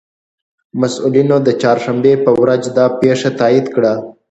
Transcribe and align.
مسئولینو 0.81 1.37
د 1.47 1.49
چهارشنبې 1.61 2.13
په 2.25 2.31
ورځ 2.41 2.63
دا 2.77 2.85
پېښه 3.01 3.29
تائید 3.39 3.65
کړه 3.75 3.93